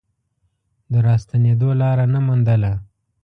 [0.91, 2.73] د راستنېدو لاره نه موندله.